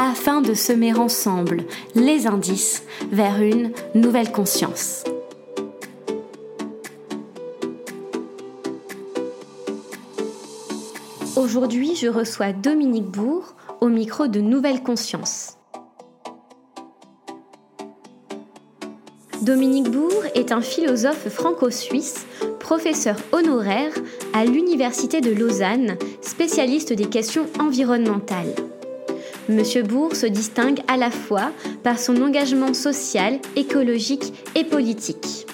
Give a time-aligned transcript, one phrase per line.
[0.00, 1.64] afin de semer ensemble
[1.94, 5.04] les indices vers une nouvelle conscience.
[11.36, 15.58] Aujourd'hui, je reçois Dominique Bourg au micro de Nouvelle Conscience.
[19.42, 22.26] Dominique Bourg est un philosophe franco-suisse,
[22.58, 23.92] professeur honoraire
[24.32, 28.54] à l'Université de Lausanne, spécialiste des questions environnementales.
[29.50, 31.50] Monsieur Bourg se distingue à la fois
[31.82, 35.46] par son engagement social, écologique et politique.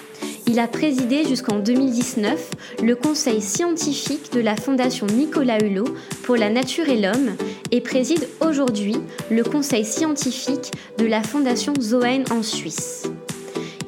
[0.45, 2.51] Il a présidé jusqu'en 2019
[2.83, 5.89] le conseil scientifique de la Fondation Nicolas Hulot
[6.23, 7.35] pour la nature et l'homme
[7.71, 8.95] et préside aujourd'hui
[9.31, 13.09] le conseil scientifique de la Fondation Zoen en Suisse.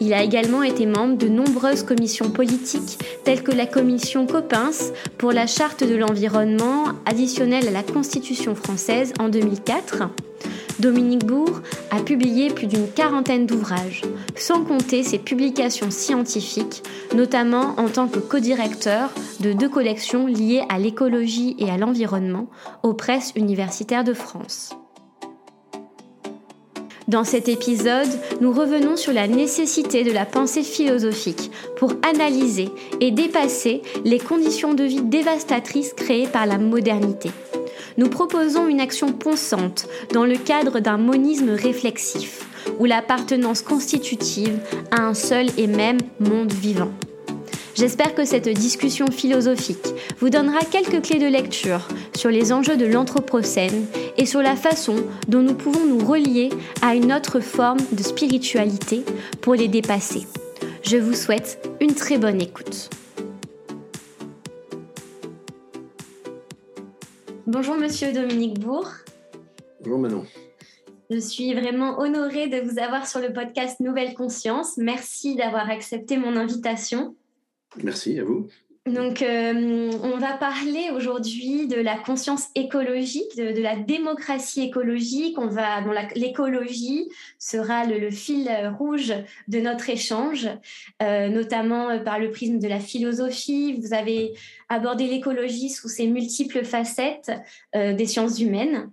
[0.02, 5.32] Il a également été membre de nombreuses commissions politiques telles que la commission Coppens pour
[5.32, 10.04] la charte de l'environnement additionnelle à la Constitution française en 2004.
[10.80, 11.62] Dominique Bourg
[11.92, 14.04] a publié plus d'une quarantaine d'ouvrages,
[14.36, 16.84] sans compter ses publications scientifiques,
[17.14, 19.12] notamment en tant que co-directeur
[19.42, 22.48] de deux collections liées à l'écologie et à l'environnement
[22.84, 24.79] aux presses universitaires de France.
[27.10, 28.08] Dans cet épisode,
[28.40, 32.70] nous revenons sur la nécessité de la pensée philosophique pour analyser
[33.02, 37.32] et dépasser les conditions de vie dévastatrices créées par la modernité.
[37.98, 44.60] Nous proposons une action pensante dans le cadre d'un monisme réflexif, ou l'appartenance constitutive
[44.92, 46.92] à un seul et même monde vivant.
[47.80, 52.86] J'espère que cette discussion philosophique vous donnera quelques clés de lecture sur les enjeux de
[52.86, 53.86] l'Anthropocène
[54.18, 54.98] et sur la façon
[55.30, 56.50] dont nous pouvons nous relier
[56.82, 59.06] à une autre forme de spiritualité
[59.40, 60.28] pour les dépasser.
[60.84, 62.90] Je vous souhaite une très bonne écoute.
[67.48, 68.90] Bonjour Monsieur Dominique Bourg.
[69.80, 70.26] Bonjour Manon.
[71.10, 74.76] Je suis vraiment honorée de vous avoir sur le podcast Nouvelle Conscience.
[74.76, 77.16] Merci d'avoir accepté mon invitation.
[77.84, 78.48] Merci à vous.
[78.86, 85.38] Donc, euh, on va parler aujourd'hui de la conscience écologique, de, la démocratie écologique.
[85.38, 85.82] On va,
[86.16, 89.14] l'écologie sera le, fil rouge
[89.48, 90.50] de notre échange,
[91.04, 93.80] euh, notamment euh, par le prisme de la philosophie.
[93.80, 94.34] Vous avez
[94.70, 97.32] abordé l'écologie sous ses multiples facettes
[97.74, 98.92] des sciences humaines.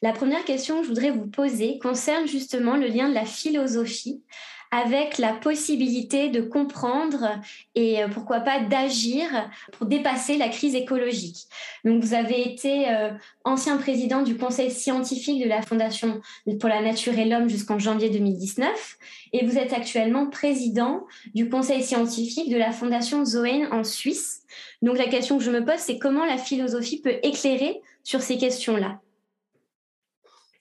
[0.00, 4.22] La première question que je voudrais vous poser concerne justement le lien de la philosophie
[4.70, 7.38] avec la possibilité de comprendre
[7.74, 9.26] et euh, pourquoi pas d'agir
[9.72, 11.46] pour dépasser la crise écologique.
[11.84, 13.10] Donc vous avez été euh,
[13.44, 16.20] ancien président du conseil scientifique de la Fondation
[16.60, 18.98] pour la nature et l'homme jusqu'en janvier 2019
[19.32, 24.42] et vous êtes actuellement président du conseil scientifique de la Fondation Zoen en Suisse.
[24.82, 28.38] Donc la question que je me pose, c'est comment la philosophie peut éclairer sur ces
[28.38, 29.00] questions-là?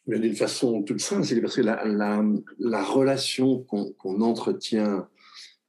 [0.07, 5.07] D'une façon toute simple, c'est parce que la, la, relation qu'on entretient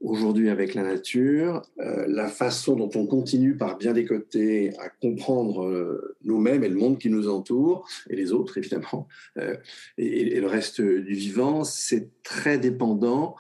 [0.01, 4.89] aujourd'hui avec la nature, euh, la façon dont on continue par bien des côtés à
[4.89, 9.57] comprendre euh, nous-mêmes et le monde qui nous entoure, et les autres évidemment, euh,
[9.97, 13.35] et, et, le reste du vivant, c'est très dépendant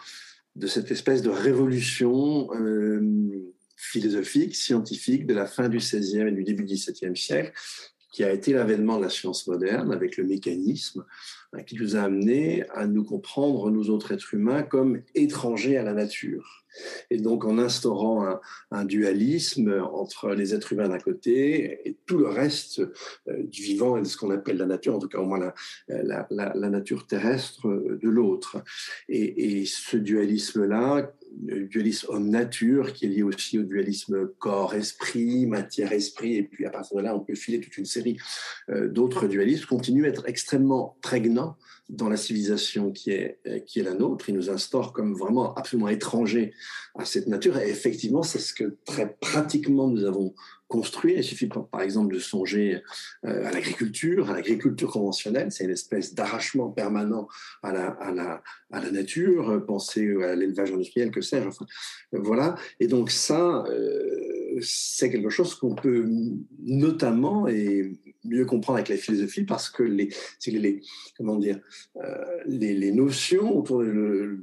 [0.56, 2.48] de cette espèce de révolution
[3.76, 7.52] philosophique, scientifique de la fin du XVIe et du début du XVIIe siècle,
[8.10, 11.04] qui a été l'avènement de la science moderne avec le mécanisme
[11.52, 15.82] hein, qui nous a amené à nous comprendre, nous autres êtres humains, comme étrangers à
[15.82, 16.64] la nature.
[17.10, 18.38] Et donc en instaurant
[18.70, 22.80] un, dualisme entre les êtres humains d'un côté et tout le reste
[23.28, 25.52] euh, du vivant et de ce qu'on appelle la nature, en tout cas au moins
[25.88, 28.62] la, nature terrestre de l'autre.
[29.08, 36.66] Et, ce dualisme-là, dualisme homme-nature qui est lié aussi au dualisme corps-esprit, matière-esprit, et puis
[36.66, 38.16] à partir de là, on peut filer toute une série
[38.70, 41.56] euh, d'autres dualismes, continue à être extrêmement prégnant
[41.88, 44.28] dans la civilisation qui est, qui est la nôtre.
[44.28, 46.52] Il nous instaure comme vraiment absolument étrangers
[46.94, 47.56] à cette nature.
[47.58, 50.34] Et effectivement, c'est ce que très pratiquement nous avons
[50.68, 51.14] construit.
[51.16, 52.82] Il suffit par exemple de songer
[53.24, 55.50] euh, à l'agriculture, à l'agriculture conventionnelle.
[55.50, 57.26] C'est une espèce d'arrachement permanent
[57.62, 59.64] à la, à la, à la nature.
[59.66, 61.48] Penser à l'élevage industriel, que sais-je.
[61.48, 61.66] Enfin,
[62.12, 62.54] voilà.
[62.80, 66.06] Et donc ça, euh, c'est quelque chose qu'on peut
[66.62, 70.10] notamment et mieux comprendre avec la philosophie parce que les,
[71.16, 71.58] comment dire,
[72.46, 74.38] les, les, notions autour de,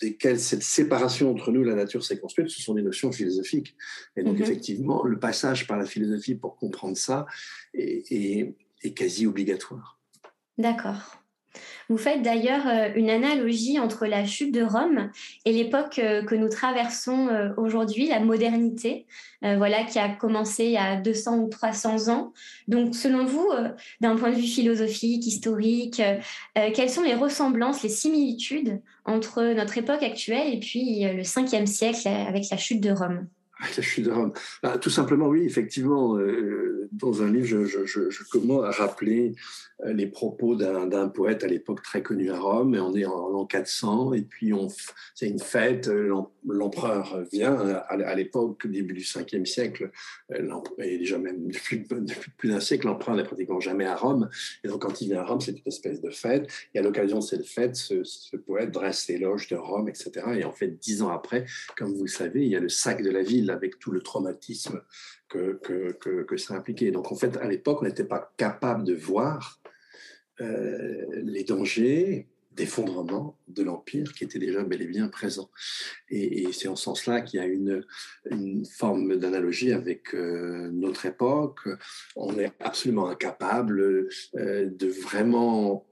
[0.00, 3.76] desquelles cette séparation entre nous et la nature s'est construite, ce sont des notions philosophiques.
[4.16, 4.42] Et donc, mhm.
[4.42, 7.26] effectivement, le passage par la philosophie pour comprendre ça
[7.74, 9.98] est, est quasi obligatoire.
[10.58, 11.19] D'accord.
[11.90, 15.10] Vous faites d'ailleurs euh, une analogie entre la chute de Rome
[15.44, 19.06] et l'époque euh, que nous traversons euh, aujourd'hui, la modernité,
[19.42, 22.32] voilà, qui a commencé il y a 200 ou 300 ans.
[22.68, 23.48] Donc, selon vous,
[24.02, 26.02] d'un point de vue philosophique, historique,
[26.54, 32.06] quelles sont les ressemblances, les similitudes entre notre époque actuelle et puis le 5e siècle
[32.06, 33.28] avec la chute de Rome?
[33.82, 34.32] Chute de Rome.
[34.62, 36.18] Ah, tout simplement, oui, effectivement,
[36.92, 39.34] dans un livre, je, je, je, je commence à rappeler
[39.84, 43.28] euh, les propos d'un poète à l'époque très connu à Rome, et on est en
[43.28, 44.52] l'an 400, et puis
[45.14, 46.12] c'est une fête, euh,
[46.46, 47.56] l'empereur vient,
[47.88, 49.90] à, l'époque, début du 5e siècle,
[50.32, 51.84] euh, et déjà même depuis,
[52.36, 54.28] plus d'un siècle, l'empereur n'est pratiquement jamais à Rome,
[54.64, 57.18] et donc quand il vient à Rome, c'est une espèce de fête, et à l'occasion
[57.18, 61.10] de cette fête, ce, poète dresse l'éloge de Rome, etc., et en fait, dix ans
[61.10, 61.46] après,
[61.76, 64.00] comme vous le savez, il y a le sac de la ville avec tout le
[64.00, 64.82] traumatisme
[65.28, 66.90] que, que, que, que ça impliquait.
[66.90, 69.60] Donc en fait, à l'époque, on n'était pas capable de voir
[70.40, 75.50] euh, les dangers d'effondrement de l'Empire qui était déjà bel et bien présent.
[76.08, 77.84] Et, c'est en ce sens-là qu'il y a une,
[78.76, 81.68] forme d'analogie avec euh, notre époque.
[82.16, 85.86] On est absolument incapable euh, de vraiment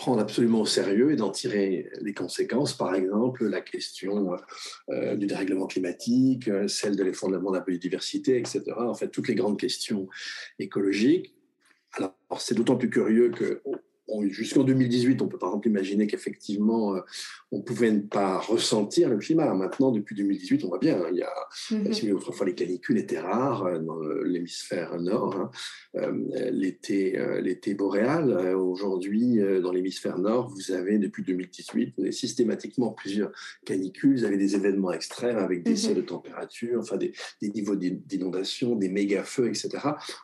[0.00, 2.76] prendre absolument au sérieux et d'en tirer les conséquences.
[2.76, 4.36] Par exemple, la question
[4.88, 8.62] du dérèglement climatique, celle de l'effondrement de la biodiversité, etc.
[8.76, 10.08] En fait, toutes les grandes questions
[10.58, 11.34] écologiques
[11.92, 13.62] alors, c'est d'autant plus curieux que
[14.28, 17.00] jusqu'en 2018, on peut par exemple imaginer qu'effectivement, euh,
[17.52, 19.52] on pouvait ne pas ressentir le climat.
[19.54, 21.32] Maintenant, depuis 2018, on voit bien, hein, il y a,
[21.70, 25.50] mm autrefois les canicules étaient rares euh, dans l'hémisphère nord, hein.
[25.96, 28.54] euh, l'été, l'été boréal.
[28.56, 33.30] Aujourd'hui, dans l'hémisphère nord, vous avez depuis 2018, vous avez systématiquement plusieurs
[33.64, 37.74] canicules, vous avez des événements extrêmes avec des mm de température, enfin des, des niveaux
[37.76, 39.70] d'inondation, des méga feux, etc.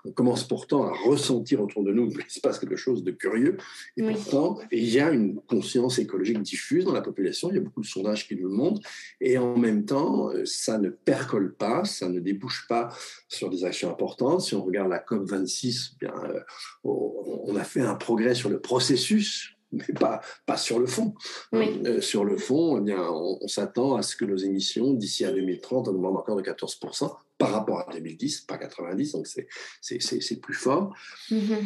[0.04, 3.56] On commence pourtant à ressentir autour de nous qu'il se passe quelque chose de curieux.
[3.96, 7.50] Et pourtant, il y a une conscience écologique diffuse dans la population.
[7.50, 8.80] Il y a beaucoup de sondages qui nous le montrent.
[9.20, 12.88] Et en même temps, euh, ça ne percole pas, ça ne débouche pas
[13.28, 14.42] sur des actions importantes.
[14.42, 16.40] Si on regarde la COP 26, eh bien, euh,
[16.84, 21.14] on a fait un progrès sur le processus mais pas, pas sur le fond.
[21.54, 25.32] Euh, sur le fond, eh bien, on, s'attend à ce que nos émissions, d'ici à
[25.32, 30.94] 2030, augmentent encore de 14% par rapport à 2010, pas 90, donc c'est plus fort.
[31.30, 31.64] Mm-hmm.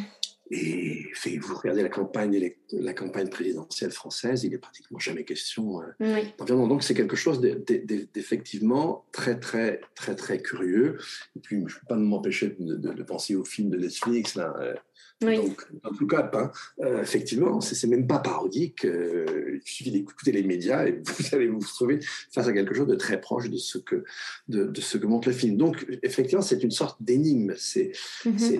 [0.50, 1.06] Et
[1.38, 6.69] vous regardez la campagne, la campagne présidentielle française, il n'est pratiquement jamais question euh, d'environnement.
[6.69, 10.99] Donc c'est quelque chose d'effectivement très, très, très, très curieux.
[11.37, 14.55] Et puis je ne peux pas m'empêcher de, de, penser au film de Netflix, là,
[14.61, 14.75] euh,
[15.20, 16.50] donc, en tout cas, hein,
[16.81, 18.87] euh, effectivement, c'est même pas parodique.
[18.87, 22.00] Euh, il suffit d'écouter les médias et vous allez vous trouver
[22.32, 24.05] face à quelque chose de très proche de ce que,
[24.49, 25.56] de, ce que montre le film.
[25.56, 27.55] Donc, effectivement, c'est une sorte d'énigme.
[27.56, 27.93] C'est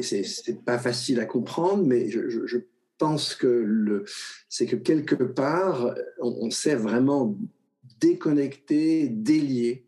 [0.03, 2.59] c'est pas facile à comprendre, mais je,
[3.01, 4.05] pense que le,
[4.49, 7.37] c'est que quelque part, on, on s'est vraiment
[7.99, 9.87] déconnecté, délié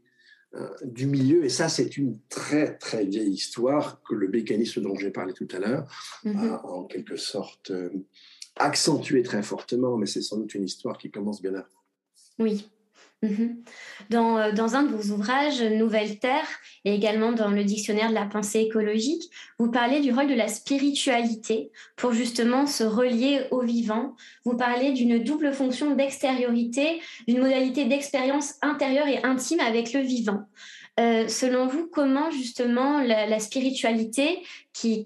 [0.55, 1.44] euh, du milieu.
[1.47, 5.49] Et ça, c'est une très, très vieille histoire que le mécanisme dont j'ai parlé tout
[5.50, 5.91] à l'heure
[6.25, 6.37] mhm.
[6.37, 7.88] a en quelque sorte euh,
[8.56, 11.67] accentué très fortement, mais c'est sans doute une histoire qui commence bien avant.
[12.39, 12.69] Oui,
[13.22, 13.62] Mhm.
[14.10, 16.48] Dans, euh, dans, un de vos ouvrages, Nouvelle Terre,
[16.84, 19.22] et également dans le dictionnaire de la pensée écologique,
[19.60, 24.17] vous parlez du rôle de la spiritualité pour justement se relier au vivant.
[24.44, 30.48] Vous parlez d'une double fonction d'extériorité, d'une modalité d'expérience intérieure et intime avec le vivant.
[31.00, 34.43] Euh, selon vous, comment justement la, spiritualité,
[34.74, 35.05] qui,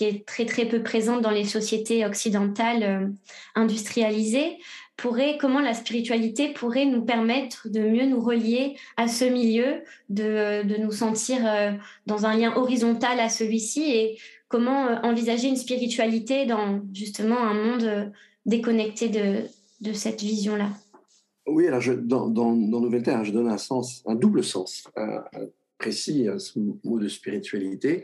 [0.00, 3.08] est très très peu présente dans les sociétés occidentales euh,
[3.56, 4.58] industrialisées,
[5.40, 10.76] comment la spiritualité pourrait nous permettre de mieux nous relier à ce milieu, de, de
[10.80, 11.72] nous sentir euh,
[12.06, 17.54] dans un lien horizontal à celui-ci et comment euh, envisager une spiritualité dans justement un
[17.54, 18.06] monde euh,
[18.46, 19.42] déconnecté de,
[19.80, 20.70] de cette vision-là?
[21.46, 24.88] Oui, alors dans, dans, dans, Nouvelle Terre, je donne un sens, un double sens
[25.78, 28.02] précis à ce mot de spiritualité.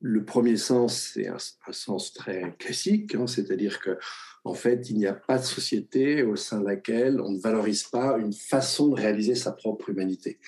[0.00, 1.36] Le premier sens, c'est un,
[1.72, 3.98] sens très classique, hein, c'est-à-dire que
[4.44, 7.84] en fait, il n'y a pas de société au sein de laquelle on ne valorise
[7.84, 10.38] pas une façon de réaliser sa propre humanité.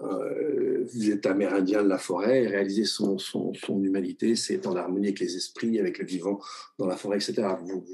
[0.00, 4.76] Euh, vous êtes amérindien de la forêt, et réaliser son, son, son humanité, c'est en
[4.76, 6.40] harmonie avec les esprits, avec le vivant
[6.78, 7.48] dans la forêt, etc.
[7.64, 7.84] Vous,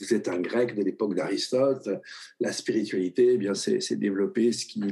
[0.00, 1.88] vous êtes un grec de l'époque d'Aristote,
[2.40, 4.82] la spiritualité, eh bien c'est développer ce qui,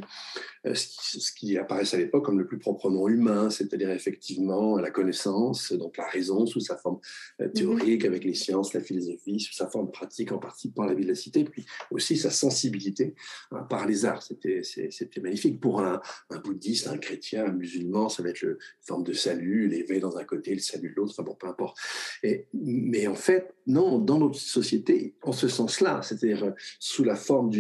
[0.67, 5.73] euh, ce qui, apparaît à l'époque comme le plus proprement humain, c'est-à-dire effectivement la connaissance,
[5.73, 7.01] donc la raison sous sa forme
[7.41, 7.53] euh, mhm.
[7.53, 11.45] théorique avec les sciences, la philosophie, sous sa forme pratique en partie par la vivacité,
[11.45, 13.15] puis aussi sa sensibilité
[13.51, 14.23] hein, par les arts.
[14.23, 15.61] C'était magnifique.
[15.61, 19.69] Pour un, un, bouddhiste, un chrétien, un musulman, ça va être une forme de salut,
[19.69, 21.79] l'éveil dans un côté, le salut de l'autre, enfin bon, peu importe.
[22.23, 27.17] Et, mais en fait, non, dans notre société, en ce sens-là, c'est-à-dire euh, sous la
[27.17, 27.51] forme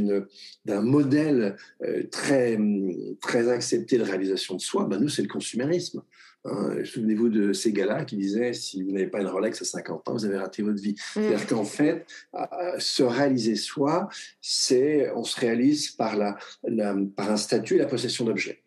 [0.64, 1.57] d'un modèle
[2.11, 2.59] très
[3.21, 6.03] très accepté de réalisation de soi, ben nous, c'est le consumérisme.
[6.45, 6.85] Hein.
[6.85, 10.12] Souvenez-vous de ces gars-là qui disaient si vous n'avez pas une Rolex à 50 ans,
[10.12, 10.93] vous avez raté votre vie.
[10.93, 10.97] Mm.
[11.14, 14.09] C'est-à-dire qu'en fait, euh, se réaliser soi,
[14.41, 16.37] c'est on se réalise par, la,
[17.17, 18.63] par un statut et la possession d'objets.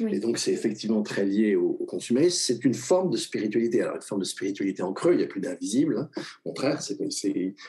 [0.00, 2.38] Et donc, c'est effectivement très lié au, consumérisme.
[2.38, 3.82] C'est une forme de spiritualité.
[3.82, 5.98] Alors, une forme de spiritualité en creux, il n'y a plus d'invisible.
[5.98, 6.22] Hein.
[6.44, 6.80] Au contraire,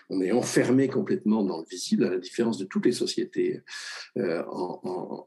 [0.09, 3.61] on est enfermé complètement dans le visible, à la différence de toutes les sociétés
[4.17, 4.43] euh,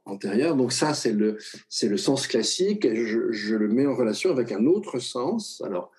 [0.05, 0.57] antérieures.
[0.57, 2.87] Donc, ça, c'est le, c'est le sens classique.
[2.93, 5.63] Je, je, le mets en relation avec un autre sens.
[5.65, 5.91] Alors,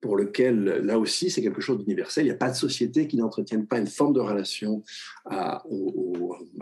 [0.00, 2.24] pour lequel, là aussi, c'est quelque chose d'universel.
[2.24, 4.82] Il n'y a pas de société qui n'entretienne pas une forme de relation
[5.24, 5.64] à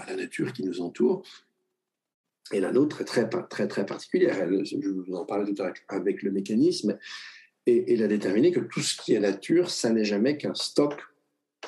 [0.09, 1.23] la nature qui nous entoure.
[2.53, 4.37] Et la nôtre est très, très, particulière.
[4.65, 6.99] je vous en parlais tout à l'heure avec le mécanisme.
[7.67, 11.03] Et, et, a déterminé que tout ce qui est nature, ça n'est jamais qu'un stock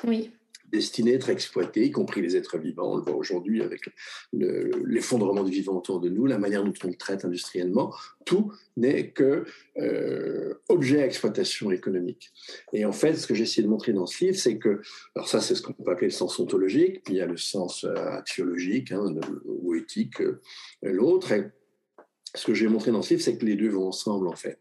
[0.05, 0.31] oui
[0.71, 2.93] destinés à être exploités, y compris les êtres vivants.
[2.93, 3.89] On le voit aujourd'hui avec
[4.33, 7.93] l'effondrement du vivant autour de nous, la manière dont on le traite industriellement.
[8.25, 9.45] Tout n'est que
[9.77, 12.31] euh, objet à exploitation économique.
[12.73, 14.81] Et en fait, ce que j'ai essayé de montrer dans ce livre, c'est que,
[15.15, 17.37] alors ça, c'est ce qu'on peut appeler le sens ontologique, puis il y a le
[17.37, 19.13] sens euh, axiologique hein,
[19.45, 20.39] ou éthique, euh,
[20.83, 21.31] l'autre
[22.35, 24.59] ce que j'ai montré dans ce livre, c'est que les deux vont ensemble, en fait.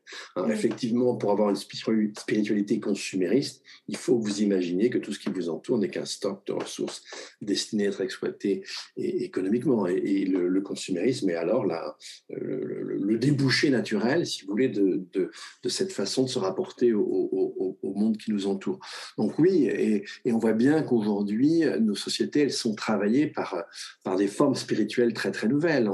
[0.49, 5.31] effectivement, pour avoir une spiritualité consumériste, il faut que vous imaginiez que tout ce qui
[5.31, 7.03] vous entoure n'est qu'un stock de ressources
[7.41, 8.63] destinées à être exploitées
[8.97, 9.87] économiquement.
[9.87, 11.97] Et, le, consumérisme est alors la,
[12.31, 18.17] le, débouché naturel, si vous voulez, de, de, cette façon de se rapporter au, monde
[18.17, 18.79] qui nous entoure.
[19.17, 23.65] Donc oui, et, et on voit bien qu'aujourd'hui, nos sociétés, elles sont travaillées par,
[24.05, 25.91] par des formes spirituelles très, très nouvelles.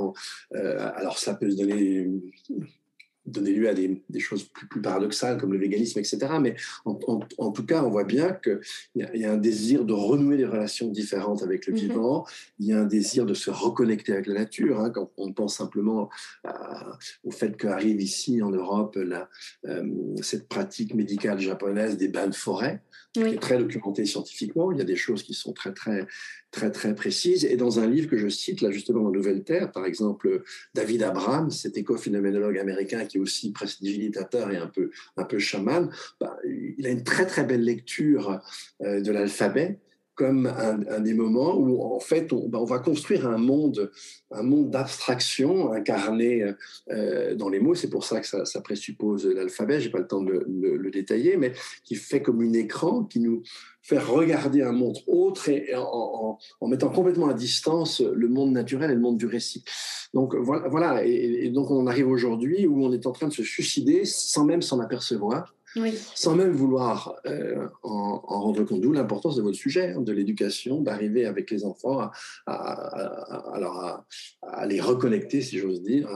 [0.55, 2.21] Euh, alors ça peut se allez
[3.27, 6.19] donner lieu à des, choses plus, paradoxales comme le véganisme, etc.
[6.41, 8.61] Mais en, tout cas, on voit bien qu'il
[8.97, 11.79] y, y, a un désir de renouer des relations différentes avec le mhm.
[11.79, 12.27] vivant,
[12.59, 14.81] il y a un désir de se reconnecter avec la nature.
[14.81, 16.09] Hein, quand on pense simplement
[17.25, 19.29] au fait qu'arrive ici en Europe la,
[19.67, 19.83] euh,
[20.23, 24.73] cette pratique médicale japonaise des bains de forêt, qui est très documentée scientifiquement.
[24.73, 26.07] Il y a des choses qui sont très, très,
[26.51, 27.45] très, très précises.
[27.45, 30.43] Et dans un livre que je cite, là, justement, en Nouvelle Terre, par exemple,
[30.75, 35.91] David Abraham, cet éco-phénoménologue américain qui est aussi prestidigitateur et un peu, un peu chaman,
[36.21, 38.41] bah, il a une très, très belle lecture
[38.83, 39.79] euh, de l'alphabet
[40.15, 43.91] comme un, des moments où en fait on, bah, on, va construire un monde,
[44.31, 46.55] un monde d'abstraction incarné
[46.91, 47.75] euh, dans les mots.
[47.75, 49.81] C'est pour ça que ça, présuppose l'alphabet.
[49.81, 51.53] J'ai pas le temps de le, détailler, mais
[51.85, 53.43] qui fait comme un écran qui nous
[53.85, 58.91] fait regarder un monde autre et en, en, mettant complètement à distance le monde naturel
[58.91, 59.65] et le monde du récit.
[60.13, 63.43] Donc voilà, et, et donc on arrive aujourd'hui où on est en train de se
[63.43, 65.55] suicider sans même s'en apercevoir
[66.15, 68.81] sans même vouloir euh, en, rendre compte.
[68.81, 72.13] D'où l'importance de votre sujet, hein, de l'éducation, d'arriver avec les enfants à,
[72.47, 74.05] à,
[74.43, 76.09] à, les reconnecter, si j'ose dire,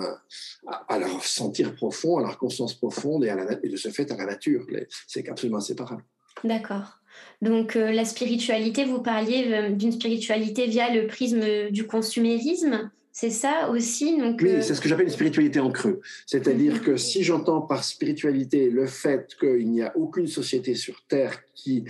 [0.67, 4.27] à, leur sentir profond, à leur conscience profonde et, et de ce fait à la
[4.27, 4.65] nature.
[5.07, 6.05] C'est absolument inséparable.
[6.45, 6.99] D'accord.
[7.41, 12.91] Donc euh, la spiritualité, vous parliez euh, d'une spiritualité via le prisme du consumérisme.
[13.13, 14.17] C'est ça aussi?
[14.17, 16.01] Donc, oui, euh, c'est ce que j'appelle une spiritualité en creux.
[16.25, 16.81] C'est-à-dire mhm.
[16.81, 21.85] que si j'entends par spiritualité le fait qu'il n'y a aucune société sur Terre qui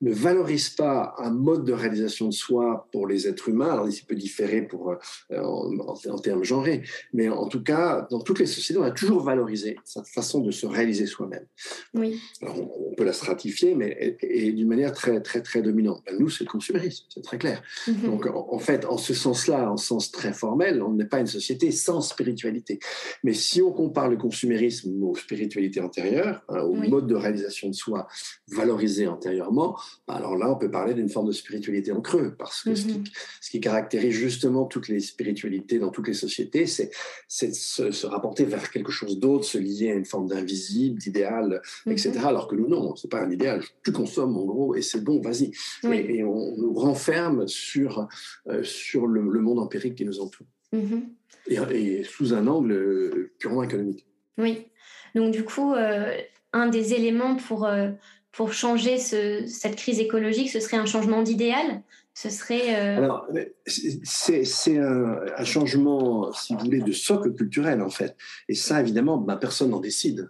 [0.00, 3.72] ne valorise pas un mode de réalisation de soi pour les êtres humains.
[3.72, 8.38] Alors, il peut différer pour, euh, en, termes genrés, mais en tout cas, dans toutes
[8.38, 11.46] les sociétés, on a toujours valorisé cette façon de se réaliser soi-même.
[11.94, 12.20] Oui.
[12.42, 16.02] Alors, on, peut la stratifier, mais et, d'une manière très, très, très dominante.
[16.06, 17.62] Ben, nous, c'est le consumérisme, c'est très clair.
[17.86, 18.02] Mhm.
[18.02, 21.70] Donc, en, fait, en ce sens-là, en sens très formel, on n'est pas une société
[21.70, 22.78] sans spiritualité.
[23.24, 27.74] Mais si on compare le consumérisme aux spiritualités antérieures, hein, au mode de réalisation de
[27.74, 28.06] soi
[28.48, 29.76] valorisé antérieurement,
[30.08, 33.58] alors là, on peut parler d'une forme de spiritualité en creux, parce que ce, qui,
[33.58, 33.60] mhm.
[33.60, 36.90] caractérise justement toutes les spiritualités dans toutes les sociétés, c'est
[37.42, 42.12] de se, rapporter vers quelque chose d'autre, se lier à une forme d'invisible, d'idéal, etc.
[42.14, 42.24] Mhm.
[42.24, 43.62] Alors que nous, non, c'est pas un idéal.
[43.84, 45.50] Tu consommes, en gros, et c'est bon, vas-y.
[45.84, 48.08] Et, on nous renferme sur,
[48.48, 50.46] euh, sur le, monde empirique qui nous entoure.
[50.72, 51.02] mhm.
[51.48, 54.06] et, sous un angle purement économique.
[54.38, 54.66] Oui.
[55.14, 55.74] Donc du coup,
[56.52, 57.68] un des éléments pour,
[58.38, 61.82] pour changer cette crise écologique, ce serait un changement d'idéal
[62.14, 62.74] ce serait.
[62.74, 63.28] Alors,
[63.64, 68.16] c'est un, changement, si vous voulez, de socle culturel, en fait.
[68.48, 70.28] Et ça, évidemment, ben, personne n'en décide.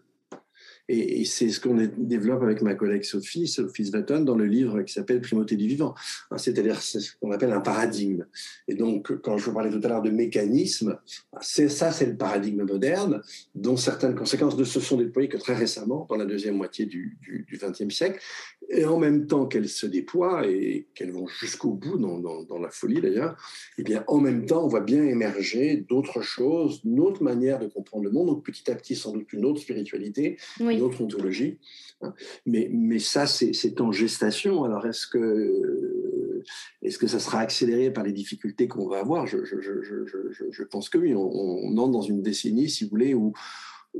[0.88, 4.92] Et, c'est ce qu'on développe avec ma collègue Sophie, Sophie Svatton, dans le livre qui
[4.92, 5.94] s'appelle Primauté du vivant.
[6.36, 8.24] C'est-à-dire ce qu'on appelle un paradigme.
[8.68, 10.98] Et donc, quand je vous parlais tout à l'heure de mécanisme,
[11.40, 13.20] c'est ça, c'est le paradigme moderne,
[13.54, 17.18] dont certaines conséquences ne se sont déployées que très récemment, dans la deuxième moitié du
[17.52, 18.20] XXe siècle.
[18.70, 22.70] Et en même temps qu'elles se déploient et qu'elles vont jusqu'au bout, dans, dans, la
[22.70, 23.36] folie d'ailleurs,
[23.78, 27.66] eh bien en même temps, on voit bien émerger d'autres choses, une autre manière de
[27.66, 31.58] comprendre le monde, donc petit à petit sans doute une autre spiritualité, une autre ontologie.
[32.02, 32.12] Hein.
[32.44, 34.64] Mais, mais ça, c'est en gestation.
[34.64, 36.42] Alors est-ce que,
[36.82, 39.26] est-ce que ça sera accéléré par les difficultés qu'on va avoir?
[39.26, 41.14] Je, je, je, je, pense que oui.
[41.14, 43.32] On, on entre dans une décennie, si vous voulez, où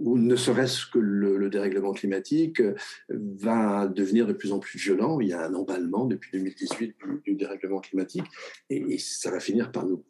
[0.03, 2.75] ou ne serait-ce que le, dérèglement climatique euh,
[3.09, 5.21] va devenir de plus en plus violent.
[5.21, 8.25] Il y a un emballement depuis 2018 du, dérèglement climatique
[8.71, 10.05] et, ça va finir par nous,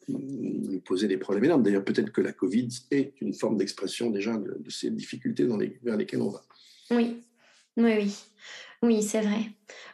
[0.84, 1.62] poser des problèmes énormes.
[1.62, 5.78] D'ailleurs, peut-être que la Covid est une forme d'expression déjà de, ces difficultés dans les,
[5.82, 6.42] vers lesquelles on va.
[6.90, 7.22] Oui,
[7.76, 8.16] oui, oui.
[8.82, 9.40] Oui, c'est vrai.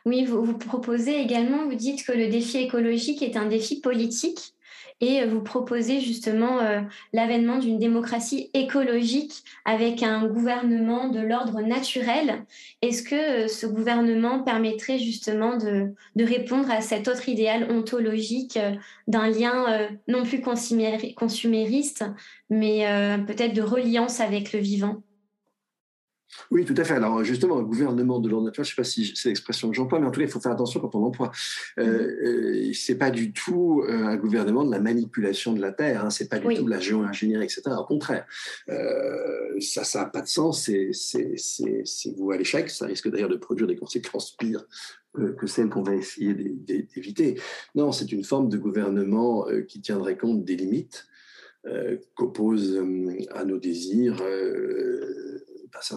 [0.05, 4.55] Oui, vous proposez également, vous dites que le défi écologique est un défi politique
[5.01, 6.81] et vous proposez justement euh,
[7.13, 12.45] l'avènement d'une démocratie écologique avec un gouvernement de l'ordre naturel.
[12.81, 18.73] Est-ce que euh, ce gouvernement permettrait justement de, répondre à cet autre idéal ontologique euh,
[19.09, 22.05] d'un lien non plus consumériste,
[22.49, 22.87] mais
[23.27, 25.03] peut-être de reliance avec le vivant?
[26.51, 26.95] Oui, tout à fait.
[26.95, 29.75] Alors justement, un gouvernement de l'ordre naturel, je ne sais pas si c'est l'expression que
[29.75, 31.33] j'emploie, mais en tout cas, il faut faire attention quand on l'emploie.
[31.79, 36.05] Euh, euh c'est pas du tout euh, un gouvernement de la manipulation de la terre.
[36.05, 37.63] Hein, c'est pas du tout de la géo-ingénierie, etc.
[37.79, 38.27] Au contraire,
[38.69, 40.71] euh, ça, ça n'a pas de sens.
[40.93, 42.71] C'est vous à l'échec.
[42.71, 44.65] Ça risque d'ailleurs de produire des conséquences pires
[45.39, 47.41] que celles qu'on va essayer d'éviter.
[47.77, 51.07] Non, c'est une forme de gouvernement qui tiendrait compte des limites
[52.17, 52.83] qu'oppose
[53.31, 54.21] à nos désirs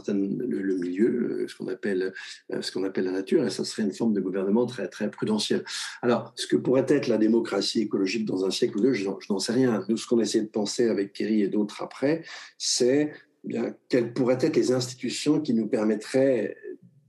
[0.07, 2.13] le, milieu, euh, ce qu'on appelle,
[2.51, 5.09] euh, ce qu'on appelle la nature, et ça serait une forme de gouvernement très, très
[5.09, 5.63] prudentiel.
[6.01, 9.39] Alors, ce que pourrait être la démocratie écologique dans un siècle ou deux, je, n'en
[9.39, 9.83] sais rien.
[9.89, 12.23] Nous, ce qu'on essaie de penser avec Kerry et d'autres après,
[12.57, 13.13] c'est
[13.43, 16.57] bien quelles pourraient être les institutions qui nous permettraient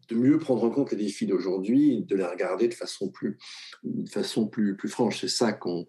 [0.09, 3.37] de mieux prendre en compte les défis d'aujourd'hui, de les regarder de façon plus,
[3.85, 5.20] de façon plus, plus franche.
[5.20, 5.87] C'est ça qu'on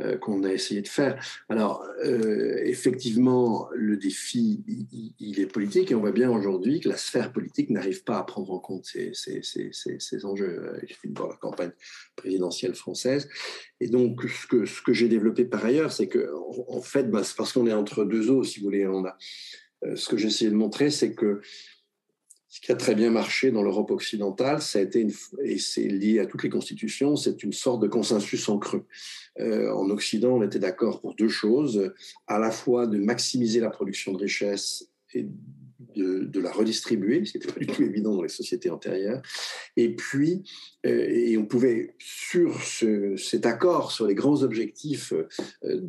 [0.00, 1.22] euh, qu'on a essayé de faire.
[1.48, 4.62] Alors, euh, effectivement, le défi,
[5.18, 8.24] il, est politique et on voit bien aujourd'hui que la sphère politique n'arrive pas à
[8.24, 10.78] prendre en compte ces, ces, ces, ces enjeux.
[10.82, 11.72] Il suffit de la campagne
[12.16, 13.28] présidentielle française.
[13.80, 16.30] Et donc, ce que, ce que j'ai développé par ailleurs, c'est que,
[16.68, 18.86] en, fait, bah, c'est parce qu'on est entre deux eaux, si vous voulez.
[18.86, 19.16] On a,
[19.84, 21.40] euh, ce que j'ai essayé de montrer, c'est que
[22.52, 25.06] ce qui a très bien marché dans l'Europe occidentale, ça a été
[25.42, 28.84] et c'est lié à toutes les constitutions, c'est une sorte de consensus en creux.
[29.40, 31.94] Euh, en Occident, on était d'accord pour deux choses,
[32.26, 35.26] à la fois de maximiser la production de richesses et
[35.96, 39.22] de, la redistribuer, ce qui n'était pas du tout évident dans les sociétés antérieures.
[39.78, 40.42] Et puis,
[40.84, 42.62] euh, et on pouvait, sur
[43.16, 45.14] cet accord, sur les grands objectifs
[45.64, 45.80] euh,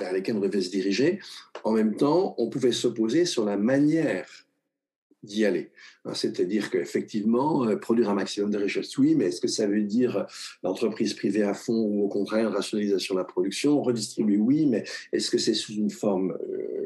[0.00, 1.20] vers lesquels on devait se diriger,
[1.62, 4.44] en même temps, on pouvait s'opposer sur la manière
[5.24, 5.70] d'y aller.
[6.04, 9.82] Hein, c'est-à-dire qu'effectivement, euh, produire un maximum de richesse, oui, mais est-ce que ça veut
[9.82, 10.26] dire
[10.62, 15.30] l'entreprise privée à fond ou au contraire rationalisation de la production Redistribuer, oui, mais est-ce
[15.30, 16.84] que c'est sous une forme euh,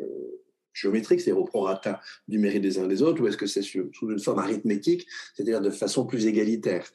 [0.73, 3.91] géométrique, c'est-à-dire au prorata du mérite des uns des autres, ou est-ce que c'est sous
[4.03, 6.91] une forme arithmétique, c'est-à-dire de façon plus égalitaire?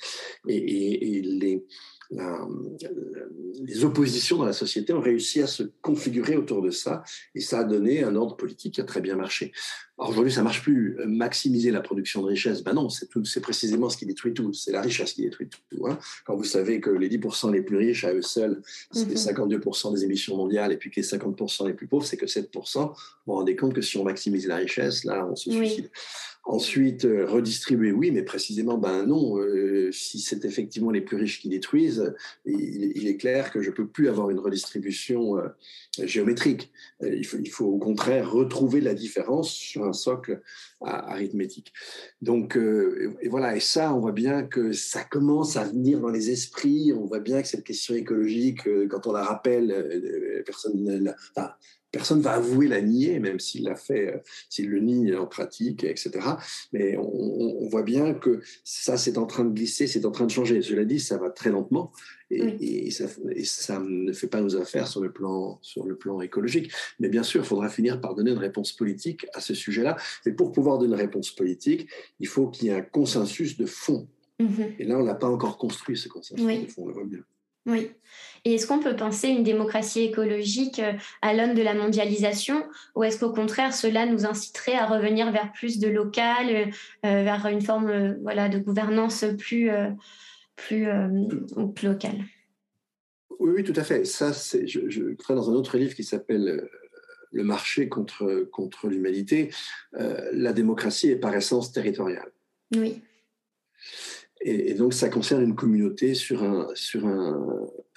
[0.47, 1.65] Et, et les,
[2.11, 7.03] les oppositions dans la société ont réussi à se configurer autour de ça
[7.35, 9.51] et ça a donné un ordre politique qui a très bien marché.
[9.97, 10.97] Alors aujourd'hui, ça marche plus.
[11.05, 14.51] Maximiser la production de richesse, ben non, c'est tout, c'est précisément ce qui détruit tout.
[14.51, 15.87] C'est la richesse qui détruit tout.
[15.87, 15.99] Hein.
[16.25, 18.61] Quand vous savez que les 10% les plus riches à eux seuls,
[18.91, 19.93] c'est 52% mhm.
[19.93, 22.47] des émissions mondiales, et puis que les 50% les plus pauvres, c'est que 7%.
[22.53, 22.93] Vous
[23.27, 25.89] vous rendez compte que si on maximise la richesse, là, on se suicide.
[26.45, 29.37] Ensuite, euh, redistribuer, oui, mais précisément, ben non.
[29.39, 32.13] Euh, si c'est effectivement les plus riches qui détruisent,
[32.45, 35.47] il, est clair que je ne peux plus avoir une redistribution euh,
[36.03, 36.73] géométrique.
[37.01, 40.41] Il faut, au contraire retrouver la différence sur un socle
[40.81, 41.71] arithmétique.
[42.21, 46.29] Donc, et voilà, et ça, on voit bien que ça commence à venir dans les
[46.29, 46.91] esprits.
[46.93, 51.51] On voit bien que cette question écologique, quand on la rappelle, personne, enfin,
[51.93, 56.11] personne va avouer la nier, même s'il l'a fait, s'il le nie en pratique, etc.
[56.73, 60.31] Mais on, voit bien que ça, c'est en train de glisser, c'est en train de
[60.31, 60.61] changer.
[60.61, 61.91] Cela dit, ça va très lentement
[62.31, 66.19] et, ça, et, ça, ne fait pas nos affaires sur le plan, sur le plan
[66.19, 66.71] écologique.
[66.99, 69.95] Mais bien sûr, il faudra finir par donner une réponse politique à ce sujet-là.
[70.25, 71.87] Et pour pouvoir donner une réponse politique,
[72.19, 74.07] il faut qu'il y ait un consensus de fond.
[74.39, 74.75] Mm-hmm.
[74.79, 77.23] Et là, on n'a pas encore construit ce consensus de fond, on le voit bien.
[77.65, 77.91] Oui.
[78.45, 83.03] Et est-ce qu'on peut penser une démocratie écologique euh, à l'aune de la mondialisation ou
[83.03, 86.65] est-ce qu'au contraire cela nous inciterait à revenir vers plus de local, euh,
[87.05, 89.69] euh, vers une forme voilà, de gouvernance plus,
[90.57, 90.87] plus,
[91.73, 92.25] plus locale?
[93.39, 94.05] Oui, oui, tout à fait.
[94.05, 96.69] Ça, c'est, je, je dans un autre livre qui s'appelle
[97.31, 99.51] Le marché contre, contre l'humanité.
[99.93, 102.31] la démocratie est par essence territoriale.
[102.75, 103.01] Oui.
[104.45, 106.67] Et, donc, ça concerne une communauté sur un,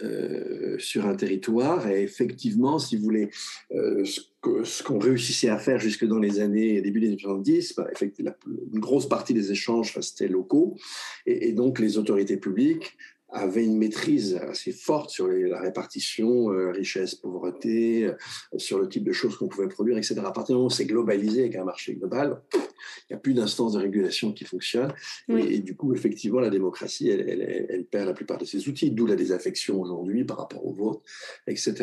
[0.02, 1.88] euh, territoire.
[1.88, 3.30] Et effectivement, si vous voulez,
[3.72, 7.88] euh, ce qu'on réussissait à faire jusque dans les années, début des années 70, bah,
[8.72, 10.76] une grosse partie des échanges restaient locaux.
[11.26, 12.96] Et, et donc, les autorités publiques
[13.28, 18.14] avait une maîtrise assez forte sur la répartition, euh, richesse, pauvreté, euh,
[18.56, 20.14] sur le type de choses qu'on pouvait produire, etc.
[20.18, 23.34] À partir du moment où c'est globalisé avec un marché global, il n'y a plus
[23.34, 24.92] d'instance de régulation qui fonctionne.
[25.28, 29.16] Et, du coup, effectivement, la démocratie, elle, perd la plupart de ses outils, d'où la
[29.16, 31.02] désaffection aujourd'hui par rapport au vote,
[31.46, 31.74] etc.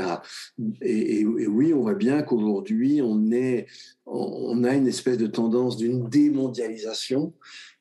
[0.81, 3.67] Et, oui, on voit bien qu'aujourd'hui, on, est,
[4.05, 7.33] on a une espèce de tendance d'une démondialisation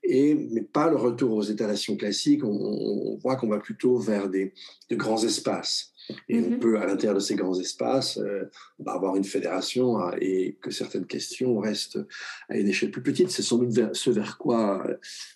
[0.03, 2.45] et, mais pas le retour aux États-nations classiques.
[2.45, 4.53] On, voit qu'on va plutôt vers des,
[4.91, 5.93] de grands espaces.
[6.29, 6.59] Et on mhm.
[6.59, 10.71] peut, à l'intérieur de ces grands espaces, euh, bah, avoir une fédération hein, et que
[10.71, 12.01] certaines questions restent
[12.49, 13.31] à une échelle plus petite.
[13.31, 14.85] C'est sans doute ce vers quoi,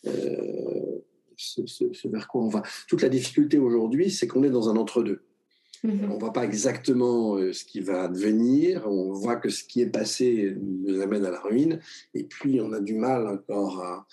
[0.06, 0.98] euh,
[1.36, 2.62] ce vers quoi on va.
[2.88, 5.25] Toute la difficulté aujourd'hui, c'est qu'on est dans un entre-deux.
[5.82, 6.08] Mhm.
[6.10, 8.86] On ne voit pas exactement euh, ce qui va devenir.
[8.86, 11.80] On voit que ce qui est passé nous amène à la ruine.
[12.14, 14.06] Et puis, on a du mal encore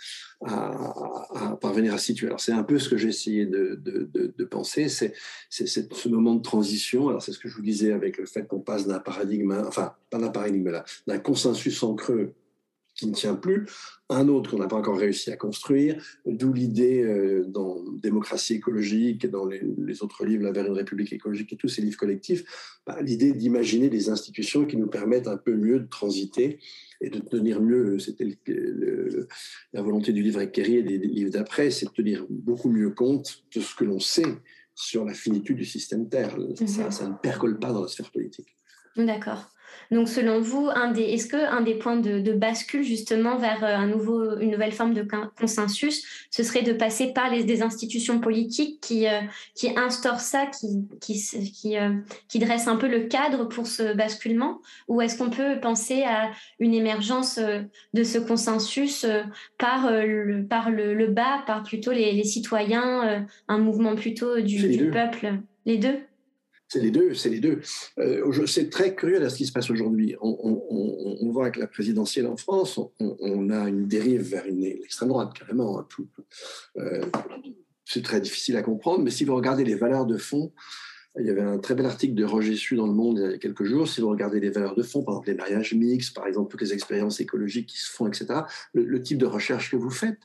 [0.45, 2.28] à, parvenir à situer.
[2.28, 4.89] Alors, c'est un peu ce que j'ai essayé de, penser.
[4.89, 5.13] C'est
[5.49, 7.10] ce moment de transition.
[7.10, 9.93] Alors, c'est ce que je vous disais avec le fait qu'on passe d'un paradigme, enfin,
[10.10, 12.34] pas d'un paradigme là, d'un consensus en creux
[12.95, 13.67] qui ne tient plus,
[14.10, 19.25] un autre qu'on n'a pas encore réussi à construire, d'où l'idée euh, dans Démocratie écologique
[19.25, 22.43] et dans les, autres livres, La vers une république écologique et tous ces livres collectifs,
[22.86, 26.60] bah, l'idée d'imaginer des institutions qui nous permettent un peu mieux de transiter
[27.01, 28.38] et de tenir mieux, c'était
[29.73, 32.69] la volonté du livre avec Kerry et des, des livres d'après, c'est de tenir beaucoup
[32.69, 34.38] mieux compte de ce que l'on sait
[34.75, 36.38] sur la finitude du système Terre.
[36.56, 36.91] Ça, mhm.
[36.91, 38.56] ça ne percole pas dans la sphère politique.
[38.95, 39.49] D'accord.
[39.92, 44.52] Donc, selon vous, est-ce qu'un des points de, bascule justement vers euh, un nouveau, une
[44.52, 45.06] nouvelle forme de
[45.38, 49.22] consensus, ce serait de passer par les, des institutions politiques qui, euh,
[49.56, 51.94] qui instaurent ça, qui, qui, qui, euh,
[52.28, 54.60] qui, dressent un peu le cadre pour ce basculement?
[54.88, 57.40] Ou est-ce qu'on peut penser à une émergence
[57.94, 59.06] de ce consensus
[59.58, 65.40] par, le, par le, bas, par plutôt les, citoyens, un mouvement plutôt du peuple?
[65.66, 66.00] Les deux?
[66.74, 67.62] C'est les deux, c'est les deux.
[68.00, 70.16] Euh, c'est très curieux ce qui se passe aujourd'hui.
[70.22, 75.80] On, voit avec la présidentielle en France, on, a une dérive vers l'extrême droite, carrément.
[75.80, 75.88] Hein,
[76.78, 77.06] euh,
[77.86, 80.52] c'est très difficile à comprendre, mais si vous regardez les valeurs de fond,
[81.19, 83.34] il y avait un très bel article de Roger Su dans Le Monde il y
[83.36, 83.88] a quelques jours.
[83.88, 86.62] Si vous regardez les valeurs de fond, par exemple les mariages mixtes, par exemple toutes
[86.62, 88.41] les expériences écologiques qui se font, etc.,
[88.73, 90.19] le, type de recherche que vous faites,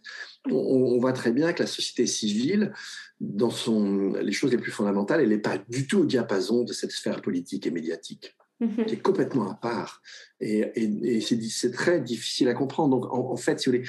[0.51, 2.73] on, voit très bien que la société civile,
[3.21, 6.73] dans son, les choses les plus fondamentales, elle n'est pas du tout au diapason de
[6.73, 8.35] cette sphère politique et médiatique.
[8.61, 8.87] Mm-hmm.
[8.87, 10.03] qui est complètement à part.
[10.41, 12.99] Et, c'est très difficile à comprendre.
[12.99, 13.89] Donc, en, fait, si vous voulez,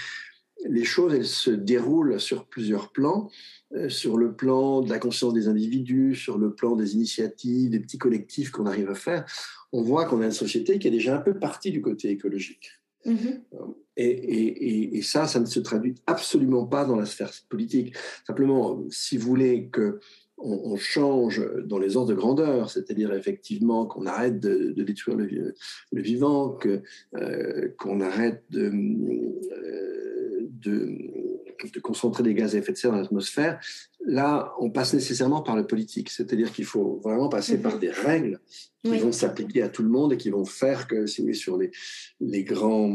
[0.68, 3.30] les choses, elles se déroulent sur plusieurs plans.
[3.76, 7.80] Euh, sur le plan de la conscience des individus, sur le plan des initiatives, des
[7.80, 9.26] petits collectifs qu'on arrive à faire,
[9.72, 12.72] on voit qu'on a une société qui est déjà un peu partie du côté écologique.
[13.06, 13.42] Mm-hmm.
[13.98, 17.96] Et, ça, ça ne se traduit absolument pas dans la sphère politique.
[18.26, 20.00] Simplement, si vous voulez que
[20.42, 26.58] on, change dans les ordres de grandeur, c'est-à-dire effectivement qu'on arrête de, détruire le, vivant,
[27.16, 30.09] euh, qu'on arrête de, euh,
[30.60, 33.60] de de concentrer des gaz à effet de serre dans l'atmosphère,
[34.06, 36.10] là, on passe nécésairement par le politique.
[36.10, 37.80] C'est-à-dire qu'il faut vraiment passer par mhm.
[37.80, 38.40] des règles
[38.84, 41.58] qui vont s'appliquer à tout le monde et qui vont faire que, si vous sur
[41.58, 41.72] les,
[42.22, 42.94] les grands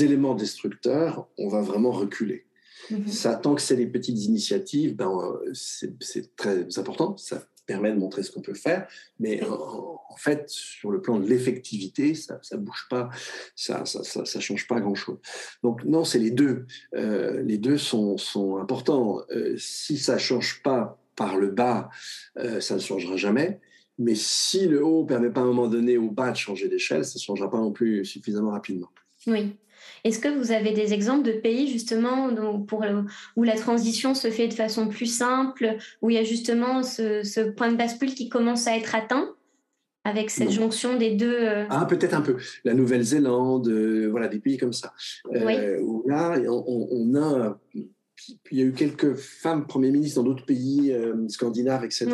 [0.00, 2.46] éléments destructeurs, on va vraiment reculer.
[2.90, 3.06] Mhm.
[3.06, 7.16] Ça, tant que c'est des petites initiatives, ben, euh, c'est très important.
[7.16, 8.86] Ça permet de montrer ce qu'on peut faire,
[9.18, 13.10] mais en, fait, sur le plan de l'effectivité, ça ne bouge pas,
[13.56, 15.18] ça ça change pas grand-chose.
[15.62, 16.66] Donc non, c'est les deux.
[16.94, 18.16] Euh, les deux sont,
[18.60, 19.22] importants.
[19.30, 21.90] Euh, si ça change pas par le bas,
[22.38, 23.60] euh, ça ne changera jamais.
[23.98, 26.68] Mais si le haut ne permet pas à un moment donné au bas de changer
[26.68, 28.90] d'échelle, ça ne changera pas non plus suffisamment rapidement.
[29.26, 29.56] Oui.
[30.04, 32.30] Est-ce que vous avez des exemples de pays justement
[32.66, 32.84] pour
[33.36, 37.50] où la transition se fait de façon plus simple, où il y a justement ce,
[37.50, 39.34] point de bascule qui commence à être atteint
[40.06, 42.36] avec cette jonction des deux euh, Ah, peut-être un peu.
[42.64, 44.92] La Nouvelle-Zélande, euh, voilà, des pays comme ça.
[45.32, 47.58] Euh, où là, on, a
[48.50, 50.94] il y a eu quelques femmes premiers ministres dans d'autres pays
[51.28, 52.06] scandinaves, etc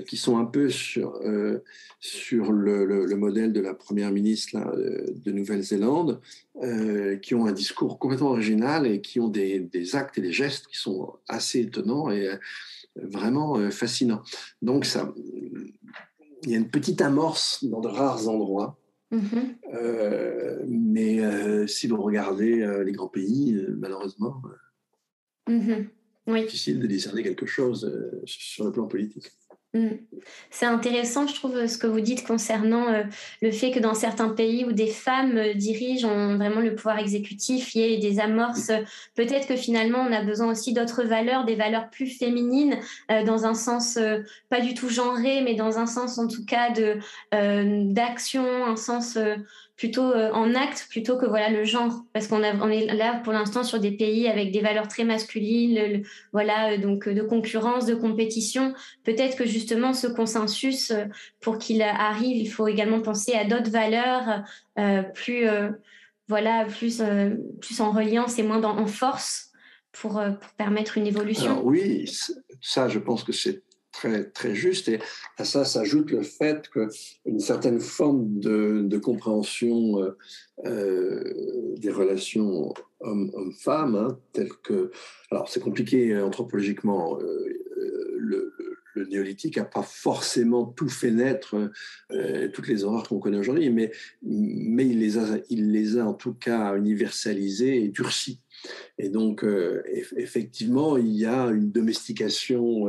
[0.00, 1.62] qui sont un peu sur, euh,
[2.00, 6.20] sur le, le, modèle de la première ministre euh, de Nouvelle-Zélande,
[6.62, 10.32] euh, qui ont un discours complètement original et qui ont des, des, actes et des
[10.32, 12.28] gestes qui sont assez étonnants et
[12.96, 14.22] vraiment fascinants.
[14.62, 15.12] Donc, ça,
[16.42, 18.78] il y a une petite amorce dans de rares endroits.
[19.12, 20.64] Mm-hmm.
[20.66, 24.42] mais si vous regardez les grands pays, malheureusement,
[25.48, 25.86] mm-hmm.
[26.26, 26.42] oui.
[26.42, 27.88] difficile de discerner quelque chose
[28.24, 29.30] sur le plan politique.
[29.76, 29.98] Mm.
[30.50, 33.02] C'est intéressant, je trouve, ce que vous dites concernant euh,
[33.42, 36.98] le fait que dans certains pays où des femmes euh, dirigent, ont vraiment le pouvoir
[36.98, 38.72] exécutif, il y ait des amorces.
[39.14, 42.78] Peut-être que finalement, on a besoin aussi d'autres valeurs, des valeurs plus féminines,
[43.10, 43.98] euh, dans un sens
[44.48, 46.70] pas du tout genré, mais dans un sens en tout cas
[47.32, 49.18] d'action, un sens
[49.76, 52.04] plutôt euh, en acte plutôt que voilà le genre.
[52.12, 56.02] Parce qu'on on est là pour l'instant sur des pays avec des valeurs très masculines
[56.32, 58.74] voilà euh, donc de concurrence de compétition.
[59.04, 61.04] Peut-être que justement ce consensus euh,
[61.40, 64.42] pour qu'il arrive il faut également penser à d'autres valeurs
[65.14, 65.46] plus
[66.28, 67.02] voilà plus
[67.60, 69.52] plus en reliance et moins en force
[69.92, 70.22] pour
[70.56, 71.62] permettre une évolution.
[71.64, 72.10] Oui
[72.60, 73.62] ça je pense que c'est
[74.32, 74.88] très, juste.
[74.88, 75.00] Et
[75.38, 80.16] à ça s'ajoute le fait qu'une certaine forme de, compréhension euh,
[80.64, 84.90] euh, des relations homme-femme, hein, telles que.
[85.30, 87.18] Alors, c'est compliqué anthropologiquement.
[87.20, 87.46] Euh,
[88.18, 88.52] le,
[89.10, 91.70] néolithique n'a pas forcément tout fait naître,
[92.54, 96.14] toutes les horreurs qu'on connaît aujourd'hui, mais, mais il, les a, il les a en
[96.14, 98.40] tout cas universalisées et durcies.
[98.98, 99.44] Et donc,
[100.16, 102.86] effectivement, il y a une domestication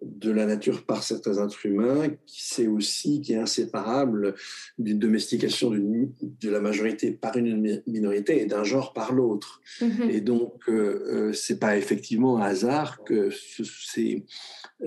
[0.00, 4.34] de la nature par certains êtres humains, qui c'est aussi qui est inséparable
[4.78, 9.60] d'une domestication de la majorité par une minorité et d'un genre par l'autre.
[9.80, 10.10] Mm-hmm.
[10.10, 14.24] Et donc, euh, euh, c'est pas effectivement un hasard que ces,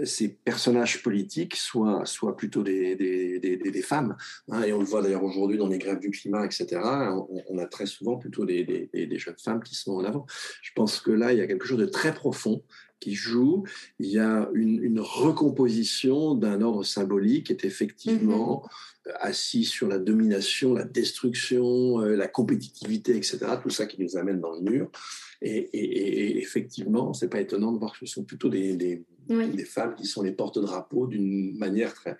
[0.06, 4.16] ces personnages politiques soient, soient plutôt des, des, des, femmes.
[4.50, 4.64] Hein.
[4.64, 6.80] et on le voit d'ailleurs aujourd'hui dans les grèves du climat, etc.
[7.50, 10.06] On, a très souvent plutôt des, jeunes femmes qui sont en
[10.62, 12.64] Je pense que là, il y a quelque chose de très profond
[13.00, 13.64] qui joue.
[14.00, 18.64] Il y a une, recomposition d'un ordre symbolique qui est effectivement
[19.06, 19.12] mm-hmm.
[19.20, 23.40] assis sur la domination, la destruction, euh, la compétitivité, etc.
[23.62, 24.92] Tout ça qui nous amène dans le mur.
[25.42, 29.04] Et, et, et effectivement, c'est pas étonnant de voir que ce sont plutôt des, des,
[29.66, 32.18] femmes qui sont les porte-drapeaux d'une manière très,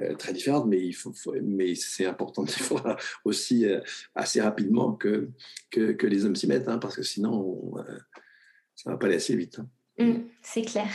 [0.00, 1.12] euh, très différente, mais, il faut,
[1.42, 3.80] mais c'est important de voir aussi euh,
[4.14, 5.30] assez rapidement que,
[5.70, 7.74] que, que les hommes s'y mettent, hein, parce que sinon,
[8.74, 9.58] ça va pas aller assez vite.
[9.58, 9.68] Hein.
[10.04, 10.88] Mm, c'est clair.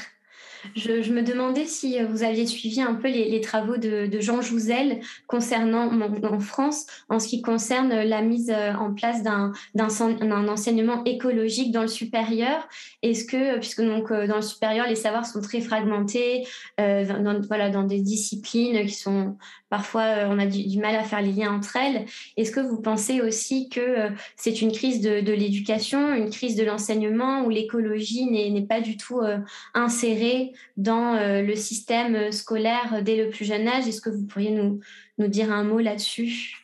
[0.75, 4.99] Je, me demandais si euh, vous aviez suivi un peu les, travaux de, Jean Jouzel
[5.27, 5.89] concernant
[6.23, 11.81] en France, en ce qui concerne la mise euh, en place d'un enseignement écologique dans
[11.81, 12.67] le supérieur.
[13.01, 16.45] Est-ce que, puisque donc euh, dans le supérieur, les savoirs sont très fragmentés,
[16.77, 19.37] voilà, dans des disciplines qui sont
[19.69, 22.05] Parfois, euh, on a du, mal à faire les liens entre elles.
[22.37, 26.63] Est-ce que vous pensez aussi que euh, c'est une crise de, l'éducation, une crise de
[26.63, 29.37] l'enseignement, où l'écologie n'est pas du tout euh,
[29.75, 34.79] insérée dans le système scolaire dès le plus jeune âge Est-ce que vous pourriez nous,
[35.17, 36.55] nous dire un mot là-dessus?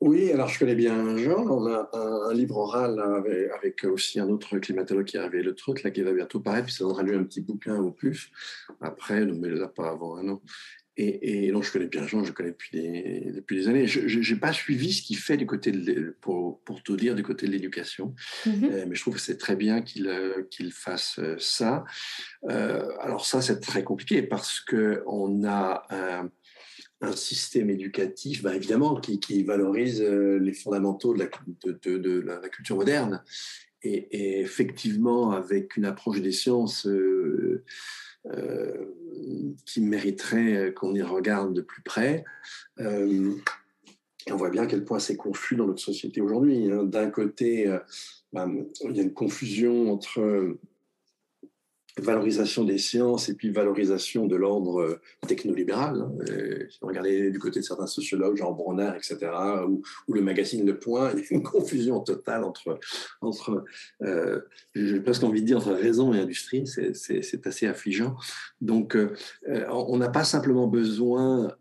[0.00, 1.44] Oui, alors je connais bien Jean.
[1.48, 3.00] On a un, livre oral
[3.52, 6.74] avec, aussi un autre climatologue qui avait le truc, là, qui va bientôt paraître, puis
[6.74, 8.30] ça donnera lui un petit bouquin ou plus
[8.80, 10.42] après, mais là, pas avant un an.
[11.00, 13.86] Et, donc, je connais bien Jean, je connais depuis des, depuis des années.
[13.86, 17.22] Je n'ai pas suivi ce qu'il fait du côté de, pour, pour tout dire, du
[17.22, 18.16] côté de l'éducation.
[18.44, 18.72] Mm-hmm.
[18.72, 21.84] Euh, mais je trouve que c'est très bien qu'il euh, qu'il fasse euh, ça.
[22.48, 26.30] alors ça, c'est très compliqué parce qu'on a un,
[27.00, 31.30] un, système éducatif, bah, évidemment, qui, qui, valorise les fondamentaux de la,
[31.64, 33.22] de, de, la, culture moderne.
[33.82, 37.64] Et, et, effectivement, avec une approche des sciences euh,
[39.64, 42.24] qui mériterait euh, qu'on y regarde de plus près.
[42.80, 43.34] Euh,
[44.30, 46.70] on voit bien à quel point c'est confus dans notre société aujourd'hui.
[46.70, 46.84] Hein.
[46.84, 47.66] D'un côté,
[48.32, 50.58] ben, il y a une confusion entre
[52.00, 56.00] valorisation des sciences et puis valorisation de l'ordre euh, technolibéral.
[56.00, 56.12] Hein.
[56.70, 59.32] si vous regardez du côté de certains sociologues, genre Bronner, etc.,
[59.68, 59.82] ou,
[60.12, 62.78] le magazine Le Point, il y a une confusion totale entre,
[63.20, 63.64] entre
[64.02, 64.40] euh,
[64.74, 66.64] j'ai presque envie de dire, entre raison et industrie.
[66.66, 68.16] C'est assez affligeant.
[68.60, 69.14] Donc, euh,
[69.70, 71.52] on n'a pas simplement besoin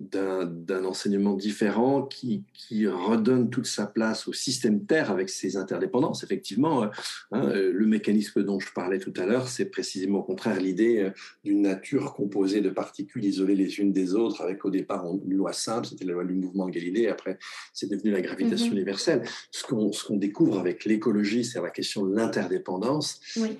[0.00, 6.24] d'un enseignement différent qui, qui, redonne toute sa place au système Terre avec ses interdépendances.
[6.24, 6.86] Effectivement, euh,
[7.32, 11.00] hein, euh, le mécanisme dont je parlais tout à l'heure, c'est précisément au contraire l'idée
[11.00, 11.10] euh,
[11.44, 15.52] d'une nature composée de particules isolées les unes des autres, avec au départ une loi
[15.52, 17.38] simple, c'était la loi du mouvement de Galilée, après
[17.74, 18.72] c'est devenu la gravitation mm-hmm.
[18.72, 19.22] universelle.
[19.50, 23.20] Ce qu'on découvre avec l'écologie, c'est la question de l'interdépendance.
[23.36, 23.58] Oui.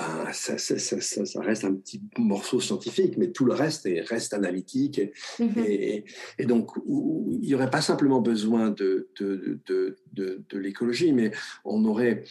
[0.00, 4.98] Ben, ça, ça, reste un petit morceau scientifique, mais tout le reste est, reste analytique.
[4.98, 6.46] Et, mm-hmm.
[6.46, 9.96] donc, il n'y aurait pas simplement besoin de, de, de,
[10.48, 11.32] de l'écologie, mais
[11.64, 12.24] on aurait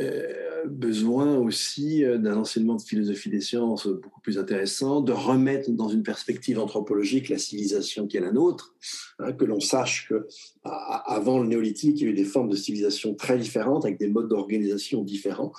[0.00, 5.70] euh, besoin aussi euh, d'un enseignement de philosophie des sciences beaucoup plus intéressant, de remettre
[5.70, 8.74] dans une perspective anthropologique la civilisation qui est la nôtre,
[9.20, 10.26] hein, que l'on sache que
[10.64, 14.08] avant le néolithique, il y a eu des formes de civilisation très différentes, avec des
[14.08, 15.52] modes d'organisation différents.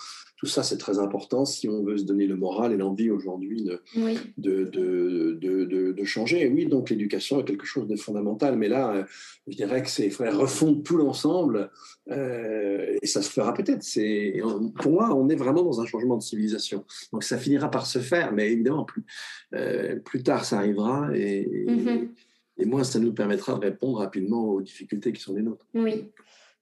[0.46, 3.64] Tout ça, c'est très important si on veut se donner le moral et l'envie aujourd'hui
[3.64, 3.82] de,
[4.38, 4.64] de,
[5.34, 6.42] de, de, changer.
[6.42, 9.04] Et oui, donc l'éducation est quelque chose de fondamental, mais là, euh,
[9.48, 11.72] je dirais que c'est faudrait refondre tout l'ensemble,
[12.12, 13.82] et ça se fera peut-être.
[13.82, 14.40] C'est
[14.80, 16.86] pour moi, on est vraiment dans un changement de civilisation.
[17.12, 19.04] Donc ça finira par se faire, mais évidemment, plus,
[19.56, 22.08] euh, plus tard ça arrivera et, mm-hmm.
[22.60, 25.66] et, moins ça nous permettra de répondre rapidement aux difficultés qui sont les nôtres.
[25.74, 26.12] Oui.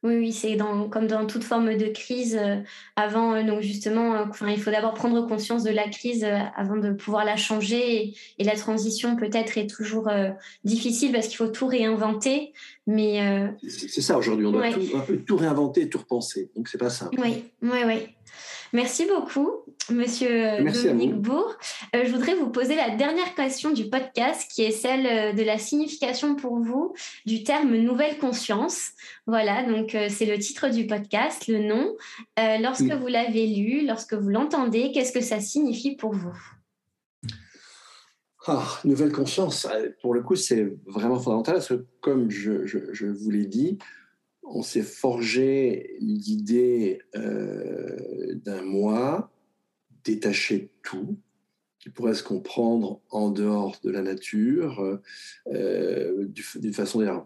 [0.03, 0.57] Oui, oui c'est
[0.91, 2.37] comme dans toute forme de crise.
[2.39, 2.57] Euh,
[2.95, 6.91] avant, euh, donc justement, enfin, il faut d'abord prendre conscience de la crise avant de
[6.91, 8.13] pouvoir la changer.
[8.37, 10.09] Et, la transition, peut-être, est toujours
[10.63, 12.53] difficile parce qu'il faut tout réinventer.
[12.85, 13.19] Mais
[13.67, 14.45] c'est ça aujourd'hui.
[14.45, 16.51] On doit tout, un peu tout réinventer, tout repenser.
[16.55, 17.15] Donc c'est pas simple.
[17.21, 18.07] Oui, oui, oui.
[18.73, 19.51] Merci beaucoup,
[19.91, 21.55] Monsieur Dominique Bourg.
[21.95, 25.43] Euh, je voudrais vous poser la dernière question du podcast, qui est celle euh, de
[25.43, 26.95] la signification pour vous
[27.27, 28.89] du terme nouvelle conscience.
[29.27, 31.95] Voilà, donc euh, c'est le titre du podcast, le nom.
[32.37, 36.35] lorsque vous l'avez lu, lorsque vous l'entendez, qu'est-ce que ça signifie pour vous?
[38.47, 39.67] Ah, nouvelle conscience,
[40.01, 43.77] pour le coup, c'est vraiment fondamental parce que, comme je, je vous l'ai dit,
[44.45, 49.31] on s'est forgé l'idée euh, d'un moi
[50.03, 51.17] détaché de tout,
[51.79, 54.99] qui pourrait se comprendre en dehors de la nature,
[55.47, 57.25] euh, d'une façon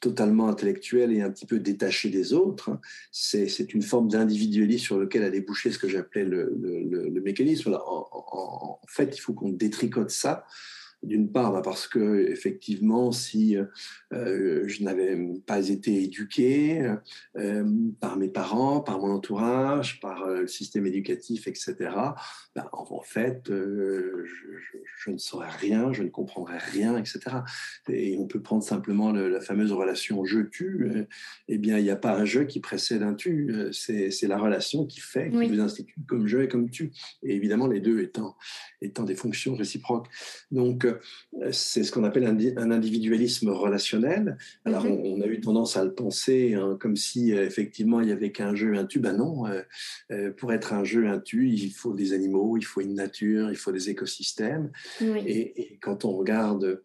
[0.00, 2.78] totalement intellectuelle et un petit peu détachée des autres.
[3.10, 7.78] C'est une forme d'individualisme sur lequel a débouché ce que j'appelais le, mécanisme.
[7.84, 10.46] en, fait, il faut qu'on détricote ça
[11.02, 13.56] d'une part, bah, parce que effectivement, si
[14.12, 16.90] euh, je n'avais pas été éduqué
[17.36, 17.64] euh,
[18.00, 21.76] par mes parents, par mon entourage, par euh, le système éducatif, etc.,
[22.56, 27.20] bah, en, fait, je, ne saurais rien, je ne comprendrais rien, etc.
[27.88, 31.06] Et on peut prendre simplement la fameuse relation je-tu.
[31.46, 33.54] eh bien, il n'y a pas un je qui précède un tu.
[33.72, 36.90] C'est la relation qui fait, qui vous institue comme je et comme tu.
[37.22, 38.36] Et évidemment, les deux étant,
[38.80, 40.08] étant des fonctions réciproques.
[40.50, 40.87] Donc,
[41.52, 44.36] c'est ce qu'on appelle un, individualisme relationnel.
[44.64, 45.00] Alors, mhm.
[45.04, 48.32] on, a eu tendance à le penser hein, comme si euh, effectivement il y avait
[48.32, 48.86] qu'un jeu, un.
[48.98, 49.62] Ben non, euh,
[50.10, 53.56] euh, pour être un jeu, un il faut des animaux, il faut une nature, il
[53.56, 54.70] faut des écosystèmes.
[55.00, 56.82] Et, quand on regarde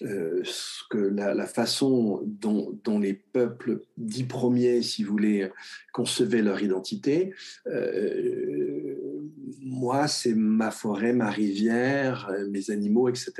[0.00, 5.48] ce que la, façon dont, les peuples dits premiers, si vous voulez,
[5.92, 7.32] concevaient leur identité,
[9.60, 13.32] moi, c'est ma forêt, ma rivière, euh, mes animaux, etc.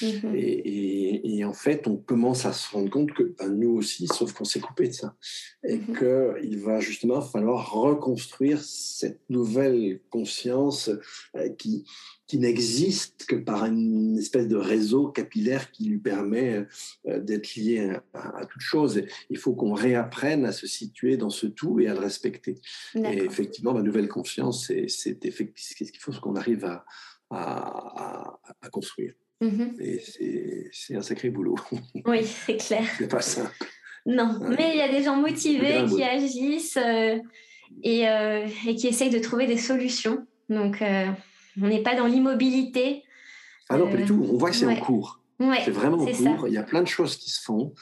[0.00, 0.34] Mhm.
[0.34, 4.44] Et, en fait, on commence à se rendre compte que ben, nous aussi, sauf qu'on
[4.44, 5.16] s'est coupé de ça.
[5.64, 5.96] Et mhm.
[5.98, 10.90] qu'il va justement falloir reconstruire cette nouvelle conscience
[11.36, 11.84] euh, qui,
[12.26, 16.64] qui n'existe que par une espèce de réseau capillaire qui lui permet
[17.06, 19.02] euh, d'être lié à, toute chose.
[19.28, 22.54] Il faut qu'on réapprenne à se situer dans ce tout et à le respecter.
[22.94, 26.84] Et effectivement, ma nouvelle conscience, c'est ce qu'il faut qu'on arrive à,
[27.30, 29.14] à, construire.
[29.40, 29.80] Mm-hmm.
[29.80, 31.56] Et c'est un sacré boulot.
[32.06, 32.84] Oui, c'est clair.
[32.98, 33.56] c'est pas simple.
[34.06, 37.18] Non, mais il y a des gens motivés qui agissent euh,
[37.82, 40.26] et, euh, et, qui essayent de trouver des solutions.
[40.48, 40.82] Donc,
[41.60, 43.02] on n'est pas dans l'immobilité.
[43.68, 44.26] Ah non, pas du tout.
[44.30, 45.20] On voit que c'est en cours.
[45.64, 46.48] c'est vraiment en cours.
[46.48, 47.74] Il y a plein de choses qui se font.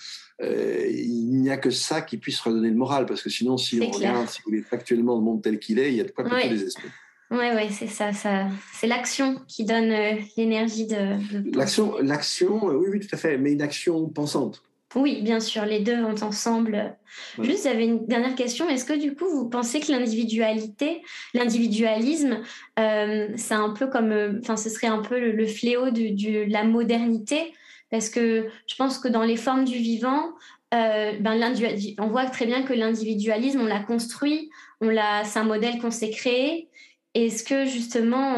[0.42, 3.80] Euh, il n'y a que ça qui puisse redonner le moral, parce que sinon, si
[3.82, 6.10] on regarde, si vous voulez, factuellement le monde tel qu'il est, il y a de
[6.10, 6.88] quoi plutôt les esprits.
[7.30, 8.48] Oui, ouais, c'est ça, ça.
[8.74, 11.56] C'est l'action qui donne euh, l'énergie de.
[11.56, 14.62] l'action, l'action, euh, oui, oui, tout à fait, mais une action pensante.
[14.96, 16.96] Oui, bien sûr, les deux vont ensemble.
[17.38, 18.68] Juste, j'avais une dernière question.
[18.68, 22.40] Est-ce que du coup, vous pensez que l'individualité, l'individualisme,
[22.78, 26.64] euh, c'est un peu comme, euh, enfin, ce serait un peu le, fléau de, la
[26.64, 27.52] modernité?
[27.90, 30.32] Parce que je pense que dans les formes du vivant,
[30.74, 31.54] euh, ben,
[31.98, 34.50] on voit très bien que l'individualisme, on l'a construit,
[34.80, 36.68] on l'a, c'est un modèle qu'on s'est créé.
[37.14, 38.36] Est-ce que justement,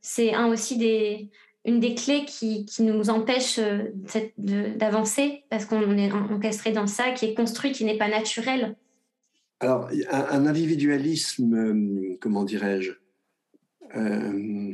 [0.00, 1.28] c'est un aussi des,
[1.68, 3.92] une des clés qui, nous empêche euh,
[4.38, 8.76] d'avancer parce qu'on est encastré dans ça, qui est construit, qui n'est pas naturel.
[9.60, 12.92] Alors, un, individualisme, euh, comment dirais-je,
[13.96, 14.72] euh,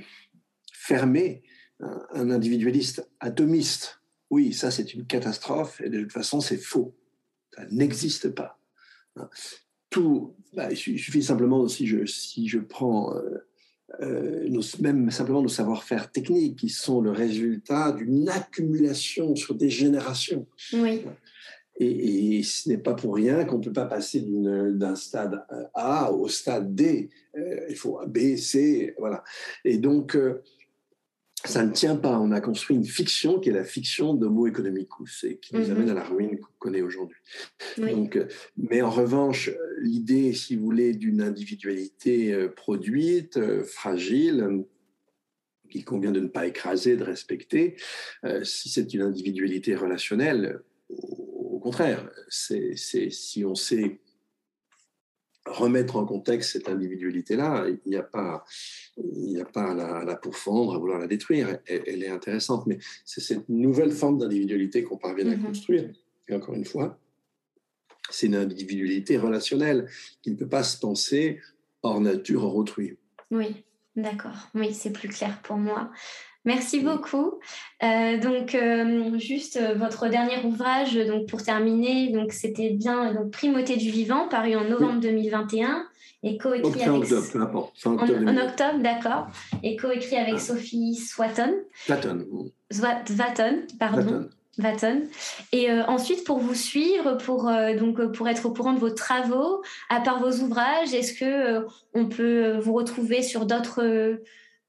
[0.72, 1.42] fermé,
[1.80, 6.94] un individualiste atomiste, oui, ça c'est une catastrophe et de toute façon c'est faux.
[7.54, 8.58] Ça n'existe pas.
[9.90, 13.46] Tout, bah, il suffit simplement, si je, si je prends euh,
[14.80, 20.46] même simplement nos savoir-faire techniques qui sont le résultat d'une accumulation sur des générations.
[20.72, 21.02] Oui.
[21.76, 26.28] Et, ce n'est pas pour rien qu'on ne peut pas passer d'un stade A au
[26.28, 27.10] stade D.
[27.36, 29.24] Euh, il faut B, C, voilà.
[29.64, 30.42] Et donc, euh,
[31.44, 32.18] ça ne tient pas.
[32.18, 35.70] On a construit une fiction qui est la fiction d'Homo economicus et qui nous mhm.
[35.72, 37.18] amène à la ruine qu'on connaît aujourd'hui.
[37.78, 38.26] Donc, euh,
[38.56, 44.64] mais en revanche, l'idée, si vous voulez, d'une individualité euh, produite, euh, fragile,
[45.70, 47.76] qu'il convient de ne pas écraser, de respecter,
[48.44, 53.98] si c'est une individualité relationnelle, au, au contraire, c'est si on sait
[55.46, 58.44] remettre en contexte cette individualité-là, il n'y a pas,
[58.96, 61.58] il n'y a pas à la, pourfendre, à vouloir la détruire.
[61.66, 65.44] Elle, est intéressante, mais c'est cette nouvelle forme d'individualité qu'on parvient à mhm.
[65.44, 65.90] construire.
[66.28, 66.98] Et encore une fois,
[68.10, 69.88] c'est une individualité relationnelle
[70.22, 71.40] qui ne peut pas se penser
[71.82, 72.96] hors nature, hors autrui.
[73.30, 73.64] Oui,
[73.96, 74.48] d'accord.
[74.54, 75.90] Oui, c'est plus clair pour moi.
[76.44, 77.40] Merci beaucoup.
[77.82, 83.30] Euh, donc, euh, juste euh, votre dernier ouvrage, donc pour terminer, donc c'était bien donc
[83.30, 85.86] Primauté du vivant, paru en novembre 2021
[86.22, 89.26] et coécrit avec octobre, en, octobre, d'accord,
[89.62, 90.38] et coécrit avec ah.
[90.38, 91.54] Sophie Swatton.
[91.86, 92.26] Swatton.
[92.70, 94.28] Swatton, pardon.
[94.56, 95.02] Vaton.
[95.50, 100.00] Et ensuite, pour vous suivre, pour donc pour être au courant de vos travaux, à
[100.00, 104.20] part vos ouvrages, est-ce que on peut vous retrouver sur d'autres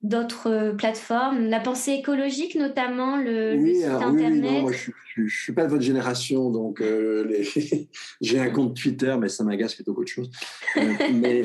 [0.05, 4.51] d'autres euh, plateformes, la pensée écologique notamment, le, site internet.
[4.53, 7.43] Oui, moi je ne suis pas de votre génération, donc euh,
[8.21, 10.29] j'ai un compte Twitter, mais ça m'agace plutôt qu'autre chose.
[10.77, 11.43] Euh, mais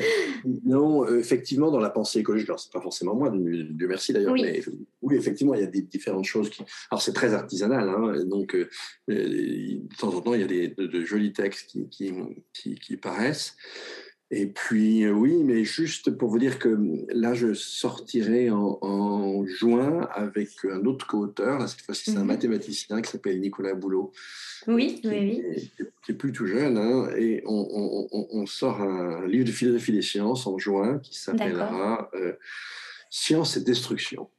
[0.63, 4.61] non, effectivement, dans la pensée écologique, alors c'est pas forcément moi, Dieu merci d'ailleurs, mais
[5.01, 6.63] oui, effectivement, il y a des différentes choses qui.
[6.91, 8.55] Alors c'est très artisanal, hein, donc
[9.07, 12.13] de temps en temps, il y a des, de, jolis textes qui, qui,
[12.53, 13.55] qui, qui paraissent.
[14.33, 20.07] Et puis, euh, oui, mais juste pour vous dire que là, je sortirai en, juin
[20.13, 21.67] avec un autre co-auteur.
[21.67, 22.27] Cette fois-ci, c'est un mhm.
[22.27, 24.13] mathématicien qui s'appelle Nicolas Boulot.
[24.67, 25.71] Oui, oui, oui.
[26.05, 26.77] Qui est plus tout jeune.
[26.77, 32.33] Hein, et on, sort un livre de philosophie des sciences en juin qui s'appellera euh,
[33.09, 34.29] Science et destruction.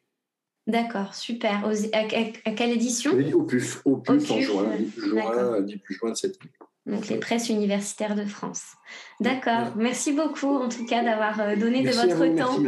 [0.66, 1.66] D'accord, super.
[1.92, 3.12] À, quelle édition?
[3.34, 6.50] Au PUF, au PUF, en juin, juin, 10 juin de cette année
[6.86, 8.62] donc les presses universitaires de France.
[9.20, 9.72] D'accord.
[9.76, 12.58] Merci beaucoup en tout cas d'avoir euh, donné de votre temps.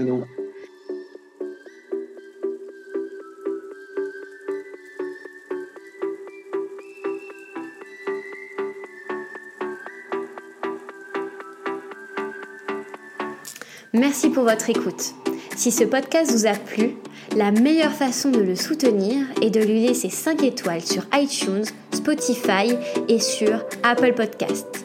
[13.92, 15.14] Merci Merci pour votre écoute.
[15.56, 16.96] Si ce podcast vous a plu,
[17.36, 22.74] la meilleure façon de le soutenir est de lui laisser 5 étoiles sur iTunes, Spotify
[23.08, 24.84] et sur Apple Podcasts.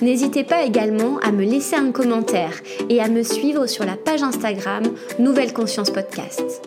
[0.00, 2.52] N'hésitez pas également à me laisser un commentaire
[2.88, 4.84] et à me suivre sur la page Instagram
[5.18, 6.62] Nouvelle Conscience Podcast.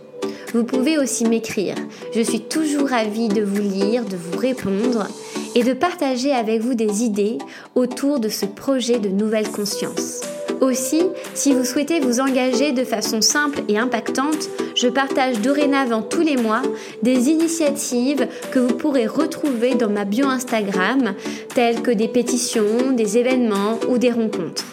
[0.53, 1.75] Vous pouvez aussi m'écrire.
[2.13, 5.07] Je suis toujours ravie de vous lire, de vous répondre
[5.55, 7.37] et de partager avec vous des idées
[7.75, 10.21] autour de ce projet de Nouvelle Conscience.
[10.61, 11.03] Aussi,
[11.35, 16.35] si vous souhaitez vous engager de façon simple et impactante, je partage dorénavant tous les
[16.35, 16.61] mois
[17.03, 21.13] des initiatives que vous pourrez retrouver dans ma bio Instagram,
[21.53, 24.65] telles que des pétitions, des événements ou des rencontres.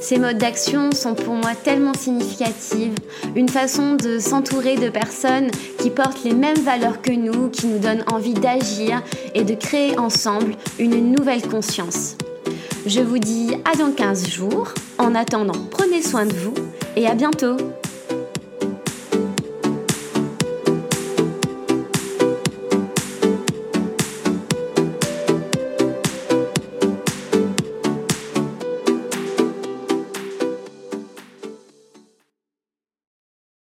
[0.00, 2.92] Ces modes d'action sont pour moi tellement significatifs,
[3.36, 7.78] une façon de s'entourer de personnes qui portent les mêmes valeurs que nous, qui nous
[7.78, 9.02] donnent envie d'agir
[9.34, 12.16] et de créer ensemble une nouvelle conscience.
[12.86, 14.74] Je vous dis à dans 15 jours.
[14.98, 16.54] En attendant, prenez soin de vous
[16.96, 17.56] et à bientôt